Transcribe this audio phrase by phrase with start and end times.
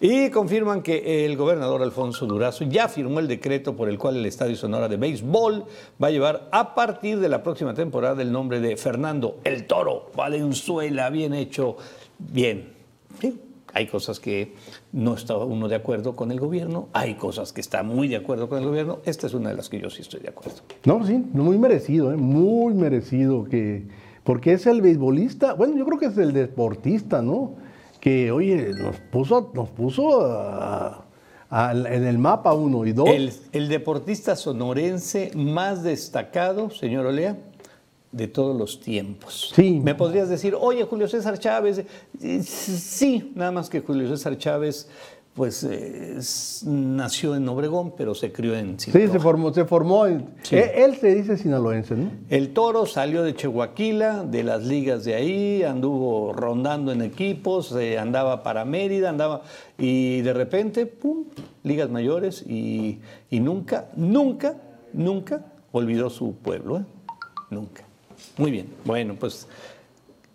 [0.00, 4.26] Y confirman que el gobernador Alfonso Durazo ya firmó el decreto por el cual el
[4.26, 5.64] Estadio Sonora de Béisbol
[6.00, 10.12] va a llevar a partir de la próxima temporada el nombre de Fernando el Toro
[10.14, 11.10] Valenzuela.
[11.10, 11.76] Bien hecho,
[12.16, 12.74] bien.
[13.74, 14.54] Hay cosas que
[14.92, 18.48] no está uno de acuerdo con el gobierno, hay cosas que está muy de acuerdo
[18.48, 19.00] con el gobierno.
[19.04, 20.60] Esta es una de las que yo sí estoy de acuerdo.
[20.84, 22.16] No, sí, muy merecido, ¿eh?
[22.16, 23.82] muy merecido que
[24.22, 27.67] porque es el beisbolista, bueno, yo creo que es el deportista, ¿no?
[28.00, 31.04] Que, oye, nos puso, nos puso
[31.50, 33.08] en el mapa uno y dos.
[33.52, 37.36] El, deportista sonorense más destacado, señor Olea,
[38.12, 39.52] de todos los tiempos.
[39.54, 39.80] Sí.
[39.82, 41.84] Me podrías decir, oye, Julio César Chávez.
[42.42, 44.88] Sí, nada más que Julio César Chávez
[45.38, 46.18] pues eh,
[46.64, 49.06] nació en Obregón, pero se crió en Sinaloa.
[49.06, 52.10] Sí, se formó, se formó en, él, se dice sinaloense, ¿no?
[52.28, 58.00] El Toro salió de Chihuahua, de las ligas de ahí, anduvo rondando en equipos, eh,
[58.00, 59.42] andaba para Mérida, andaba
[59.78, 61.26] y de repente, pum,
[61.62, 62.98] ligas mayores y,
[63.30, 64.56] nunca, nunca,
[64.92, 66.84] nunca olvidó su pueblo, ¿eh?
[67.50, 67.84] Nunca.
[68.38, 69.46] Muy bien, bueno, pues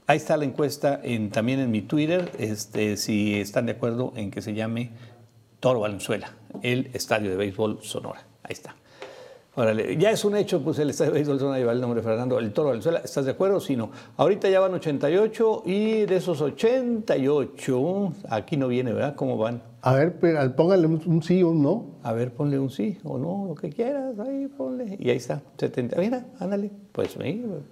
[0.06, 4.32] Ahí está la encuesta en, también en mi Twitter, este, si están de acuerdo en
[4.32, 4.92] que se llame
[5.62, 8.26] Toro Valenzuela, el estadio de béisbol Sonora.
[8.44, 8.76] Ahí está.
[9.56, 12.08] Órale, ya es un hecho, pues el estadio de béisbol Sonora lleva el nombre de
[12.08, 13.02] Fernando, el Toro Valenzuela.
[13.04, 13.60] ¿Estás de acuerdo?
[13.60, 13.92] Si no.
[14.18, 19.14] Ahorita ya van 88 y de esos 88, aquí no viene, ¿verdad?
[19.16, 19.62] ¿Cómo van?
[19.84, 21.86] A ver, póngale un sí o un no.
[22.02, 24.98] A ver, ponle un sí o no, lo que quieras, ahí ponle.
[25.00, 25.98] Y ahí está, 70.
[25.98, 26.72] Mira, ándale.
[26.92, 27.16] Pues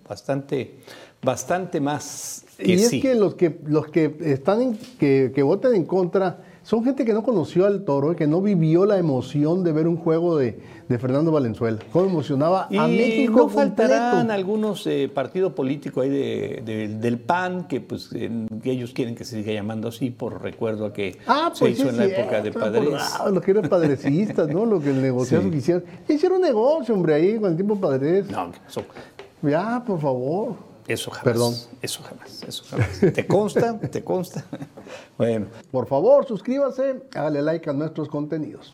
[0.07, 0.75] bastante
[1.23, 2.45] bastante más.
[2.59, 6.83] y es que los que los que están en, que, que, votan en contra son
[6.83, 10.37] gente que no conoció al toro, que no vivió la emoción de ver un juego
[10.37, 11.79] de, de Fernando Valenzuela.
[11.91, 13.33] Cómo emocionaba a México.
[13.33, 19.15] No faltarán algunos eh, partidos políticos ahí de, del PAN que pues que ellos quieren
[19.15, 22.05] que se siga llamando así por recuerdo a que ah, se pues hizo en la
[22.05, 22.89] época de Padres.
[23.31, 24.65] los que eran padrecistas, ¿no?
[24.65, 25.83] Lo que el negociado que hicieron.
[26.07, 28.29] Hicieron negocio, hombre, ahí con el tiempo Padres.
[28.29, 28.83] No, eso.
[29.41, 30.70] Ya, por favor.
[30.91, 31.23] Eso jamás.
[31.23, 31.55] Perdón.
[31.81, 32.43] Eso jamás.
[32.43, 32.99] Eso jamás.
[32.99, 33.79] ¿Te consta?
[33.79, 34.45] ¿Te consta?
[35.17, 35.47] Bueno.
[35.71, 38.69] Por favor, suscríbase, hágale like a nuestros contenidos.